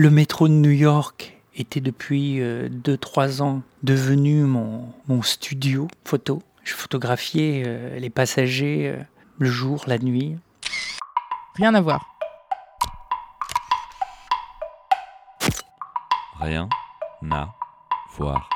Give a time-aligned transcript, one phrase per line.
[0.00, 6.42] Le métro de New York était depuis 2-3 ans devenu mon, mon studio photo.
[6.64, 8.96] Je photographiais les passagers
[9.38, 10.38] le jour, la nuit.
[11.56, 12.16] Rien à voir.
[16.40, 16.66] Rien
[17.30, 17.52] à
[18.16, 18.48] voir.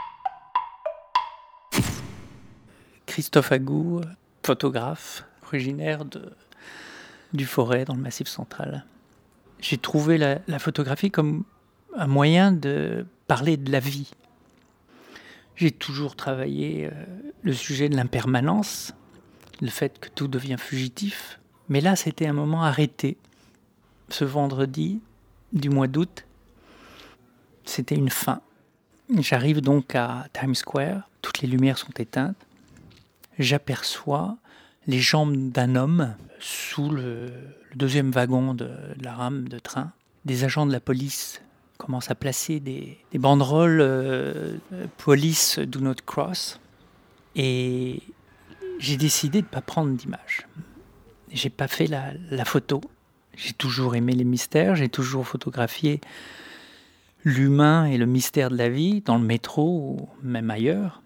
[3.05, 4.01] Christophe Agou,
[4.43, 6.33] photographe, originaire de,
[7.35, 8.87] du Forêt dans le Massif central.
[9.61, 11.45] J'ai trouvé la, photographie comme
[11.97, 14.11] un moyen de parler de la vie.
[15.57, 16.91] J'ai toujours travaillé euh,
[17.43, 18.93] le sujet de l'impermanence,
[19.61, 21.39] le fait que tout devient fugitif.
[21.69, 23.17] Mais là, c'était un moment arrêté.
[24.11, 25.01] Ce vendredi
[25.53, 26.27] du mois d'août,
[27.65, 28.41] c'était une fin.
[29.19, 32.37] J'arrive donc à Times Square, toutes les lumières sont éteintes.
[33.39, 34.37] J'aperçois
[34.87, 37.33] les jambes d'un homme sous le,
[37.75, 39.93] deuxième wagon de, la rame de train.
[40.27, 41.41] Des agents de la police
[41.79, 44.59] commencent à placer des, banderoles euh,
[44.99, 46.61] Police do not cross.
[47.35, 48.03] Et
[48.79, 50.47] j'ai décidé de ne pas prendre d'image.
[51.33, 52.83] J'ai pas fait la, la photo.
[53.37, 56.03] J'ai toujours aimé les mystères, j'ai toujours photographié
[57.25, 61.03] l'humain et le mystère de la vie dans le métro ou même ailleurs.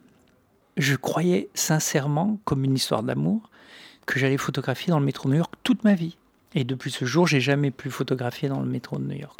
[0.77, 3.49] Je croyais sincèrement, comme une histoire d'amour,
[4.09, 6.17] que j'allais photographier dans le métro de New York toute ma vie.
[6.55, 9.39] Et depuis ce jour, j'ai jamais pu photographier dans le métro de New York.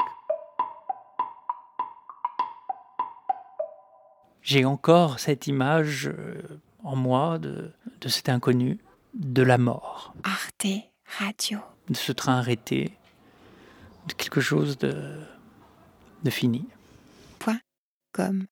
[4.43, 6.41] J'ai encore cette image euh,
[6.83, 8.77] en moi de, de cet inconnu,
[9.15, 10.13] de la mort.
[10.23, 10.67] Arte
[11.17, 11.59] Radio.
[11.89, 12.95] De ce train arrêté,
[14.07, 15.19] de quelque chose de,
[16.23, 16.67] de fini.
[17.39, 17.59] Point
[18.13, 18.45] com.